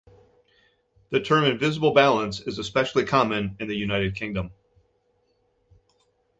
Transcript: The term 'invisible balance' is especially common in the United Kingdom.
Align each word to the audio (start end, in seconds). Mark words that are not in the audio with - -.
The 1.11 1.19
term 1.19 1.43
'invisible 1.43 1.93
balance' 1.93 2.39
is 2.41 2.57
especially 2.57 3.05
common 3.05 3.55
in 3.59 3.67
the 3.67 3.75
United 3.77 4.15
Kingdom. 4.15 4.49